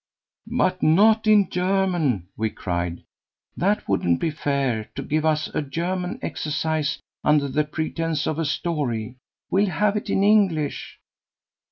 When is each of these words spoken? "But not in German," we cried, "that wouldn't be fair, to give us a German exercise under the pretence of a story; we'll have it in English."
"But 0.47 0.81
not 0.81 1.27
in 1.27 1.47
German," 1.47 2.27
we 2.35 2.49
cried, 2.49 3.03
"that 3.55 3.87
wouldn't 3.87 4.19
be 4.19 4.31
fair, 4.31 4.89
to 4.95 5.03
give 5.03 5.27
us 5.27 5.47
a 5.53 5.61
German 5.61 6.17
exercise 6.23 6.97
under 7.23 7.47
the 7.47 7.65
pretence 7.65 8.25
of 8.25 8.39
a 8.39 8.45
story; 8.45 9.17
we'll 9.51 9.69
have 9.69 9.95
it 9.95 10.09
in 10.09 10.23
English." 10.23 10.97